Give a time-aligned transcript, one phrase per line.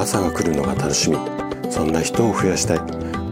[0.00, 1.18] 朝が来るのが楽しみ。
[1.70, 2.78] そんな人を増やしたい。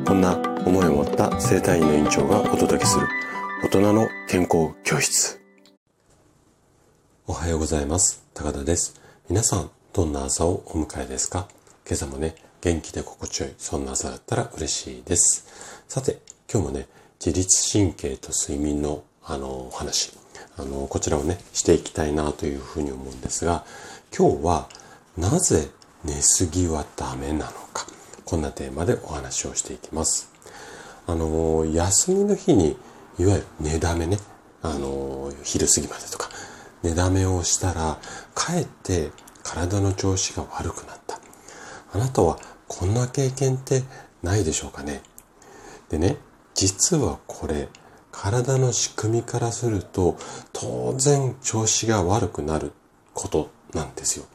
[0.05, 0.37] こんな
[0.67, 3.09] 思いを持った生体院の院長がお届けする。
[3.65, 5.41] 大人の健康教室。
[7.27, 8.23] おはようございます。
[8.35, 9.01] 高田です。
[9.31, 11.49] 皆さんどんな朝をお迎えですか？
[11.87, 15.47] 今朝もね元気で心地よいそんな朝だったら嬉しいです。
[15.89, 16.19] さて
[16.53, 16.87] 今日もね
[17.25, 20.13] 自律神経と睡眠のあのお話
[20.59, 23.65] あのこちらをねしていきたいなというふうに思うんですが
[24.15, 24.69] 今日は
[25.17, 25.71] なぜ
[26.05, 27.87] 寝すぎはダメなのか。
[28.25, 30.31] こんなテーマでお話をしていきます。
[31.07, 32.77] あの休みの日に
[33.19, 34.19] いわゆる寝だめね。
[34.63, 36.29] あの昼過ぎまでとか
[36.83, 37.99] 寝だめをしたら
[38.35, 39.11] かえって
[39.43, 41.19] 体の調子が悪くなった。
[41.95, 43.83] あなたはこんな経験って
[44.23, 45.03] ないでしょうかね。
[45.89, 46.17] でね
[46.55, 47.69] 実はこれ
[48.13, 50.17] 体の仕組みからすると
[50.53, 52.73] 当然調子が悪くなる
[53.15, 54.27] ことなんですよ。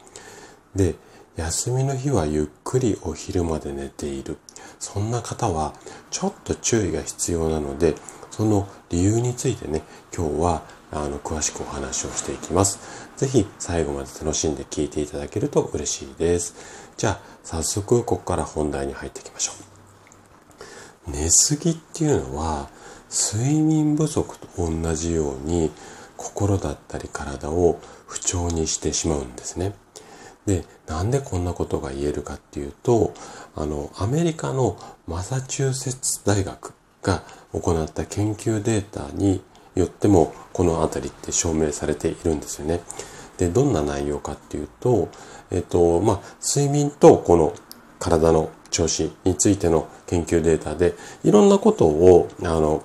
[0.76, 0.96] で
[1.36, 4.38] 休みの日はゆっくりお昼まで寝ている
[4.80, 5.74] そんな方は
[6.12, 7.96] ちょっと注意が必要なので
[8.30, 9.82] その理由についてね
[10.16, 12.80] 今日はあの詳しくお話をしていきます。
[13.18, 16.56] ぜひ最後まで楽しんで聞いていただけると嬉しいです。
[16.98, 19.54] じゃあ早速ここから本題に入っていきましょ
[21.08, 21.12] う。
[21.12, 22.70] 寝すぎっていうのは
[23.10, 25.72] 睡眠不足と同じように
[26.16, 29.74] 心だったり体を不調にしてしまうんですね。
[30.46, 33.14] で、なんでこんなことが言えるかっていうと、
[33.56, 34.78] あの、アメリカの
[35.08, 39.42] マサチューセッツ大学が行った研究データに
[39.76, 42.82] よってもこの辺りって証明されているんですよね。
[43.38, 45.10] で、どんな内容かっていうと、
[45.52, 47.54] えっと、まあ、睡眠とこの
[48.00, 52.84] 体の調子についての研究データで、いろんなことを、あの、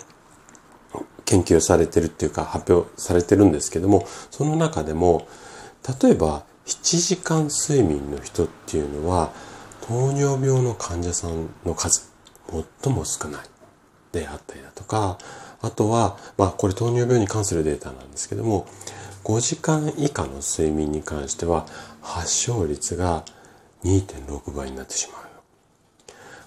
[1.24, 5.26] 研究されてるっていうか発表されてるんですけども、その中でも、
[6.02, 9.32] 例えば7時間睡眠の人っていうのは、
[9.80, 12.12] 糖尿病の患者さんの数、
[12.82, 13.40] 最も少ない
[14.12, 15.16] であったりだとか、
[15.62, 18.66] あとは、まあこれ糖尿病に関するデータなんですけども、
[19.24, 21.66] 5時間以下の睡眠に関しては
[22.02, 23.24] 発症率が
[23.84, 25.22] 2.6倍になってしまう。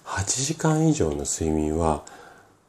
[0.04, 2.04] 8時間以上の睡眠は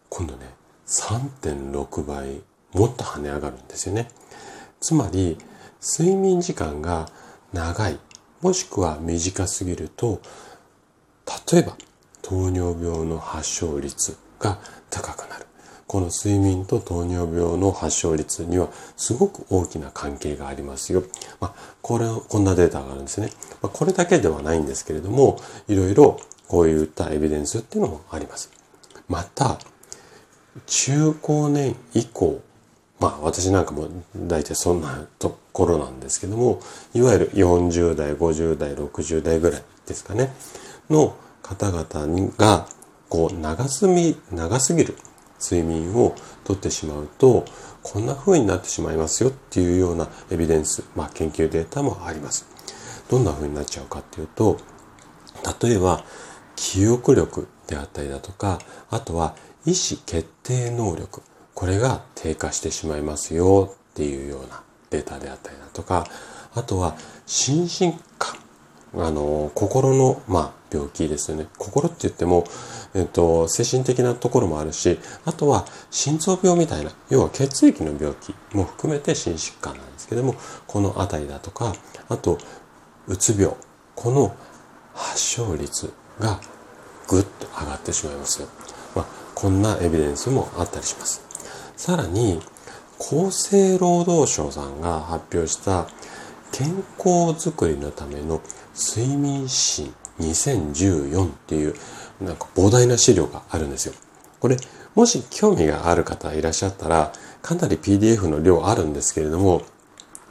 [0.09, 0.47] 今度ね、
[0.87, 2.41] 3.6倍
[2.73, 4.09] もっと跳ね上がるんですよね。
[4.81, 5.37] つまり、
[5.81, 7.09] 睡眠時間が
[7.53, 7.99] 長い、
[8.41, 10.21] もしくは短すぎると、
[11.51, 11.77] 例えば
[12.21, 14.59] 糖尿病の発症率が
[14.89, 15.45] 高くなる。
[15.85, 21.03] この睡眠と糖尿病の発症率にはすごく大きな関係がありますよ。
[21.39, 23.29] まあ、これ、こんなデータがあるんですね。
[23.61, 28.49] まあ、これだけではないんですけれども、いろいろこういったエビデンスっていうのもあります。
[29.07, 29.59] また、
[30.65, 32.41] 中高年以降、
[33.03, 36.61] まあ私なんかも大体そんなところなんですけども、
[36.93, 40.33] いわゆる40代、50代、60代ぐらいですかね、
[40.89, 42.65] の方々が、
[43.09, 44.95] こう長すみ、長すぎる
[45.37, 46.15] 睡眠を
[46.45, 47.43] とってしまうと、
[47.81, 52.47] こんな風になってしまいますよっていうようなエビデンス、まあ研究データもあります。
[53.09, 54.59] どんな風になっちゃうかっていうと、
[55.61, 56.05] 例えば、
[56.55, 58.59] 記憶力であったりだとか、
[58.89, 61.21] あとは意思決定能力、
[61.53, 66.05] これが低下してしまいますよっていうようなデータであったりだとか、
[66.55, 68.37] あとは心身感、
[68.95, 71.47] あの、心の、まあ、病気ですよね。
[71.57, 72.45] 心って言っても、
[72.95, 80.35] えっと、精神的なところもあるし、あとは心臓病みたいな、要は血液の病気も含めて心疾患なんですけども、
[80.67, 81.73] このあたりだとか、
[82.09, 82.37] あと、
[83.07, 83.55] うつ病、
[83.95, 84.35] この
[84.93, 86.39] 発症率が
[87.07, 88.43] ぐっと上がってしまいます。
[88.95, 89.05] まあ、
[89.35, 91.32] こんなエビデンスもあったりします。
[91.75, 92.41] さらに、
[92.99, 95.87] 厚生労働省さんが発表した
[96.51, 98.41] 健康づくりのための
[98.75, 101.75] 睡眠指針2014っていう
[102.21, 103.93] なんか膨大な資料があるんですよ。
[104.39, 104.57] これ、
[104.95, 107.11] もし興味がある方いらっしゃったら、
[107.41, 109.63] かなり PDF の量あるんですけれども、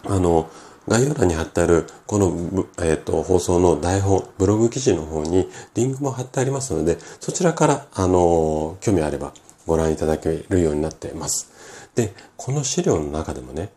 [0.04, 0.50] あの、
[0.88, 9.32] 概要欄に貼ってある、この、えっ、ー、と、放送の台本、ブログ記事の方にリンクも貼ってありますので、そちらから、あの、興味あれば
[9.66, 11.50] ご覧いただけるようになっています。
[11.94, 13.70] で、この資料の中でもね、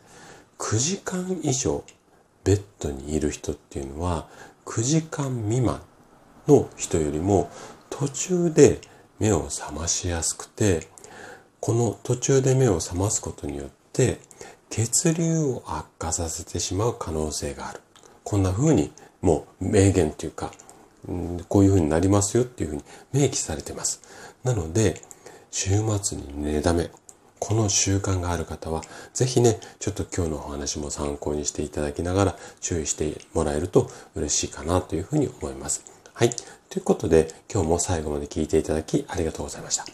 [0.58, 1.84] 9時間以上
[2.44, 4.28] ベッドにいる人っていうのは、
[4.66, 5.82] 9時間未満
[6.48, 7.50] の人よりも
[7.90, 8.80] 途中で
[9.20, 10.88] 目を覚ましやすくて、
[11.60, 14.20] この途中で目を覚ますことによって
[14.70, 17.82] 血流を悪化させてしまう可能性がある。
[18.24, 18.92] こんな風に
[19.22, 20.52] もう明言っていうか、
[21.48, 22.84] こういう風になりますよっていう風に
[23.26, 24.02] 明記されてます。
[24.44, 25.02] なので、
[25.58, 25.70] 週
[26.02, 26.90] 末に寝だめ。
[27.40, 28.82] この習慣がある方は、
[29.14, 35.86] ぜひね、ちょっと今日のお話も参考にしていただきながら注意してもらえると嬉しいかなというふうに思います。
[36.14, 36.30] はい。
[36.70, 39.86] ということで、今日も最後まで聞いていただきありがとうございました。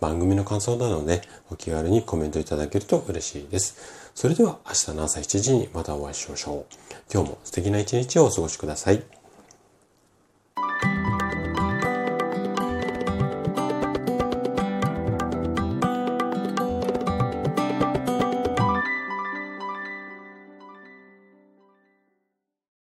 [0.00, 1.20] 番組の感想などで
[1.50, 3.76] お気軽にコメントいただけると嬉しいです。
[4.14, 6.74] それでは明日の朝7時にまたお会いしましょう。
[7.12, 9.19] 今日も素敵な一日をお過ごしください。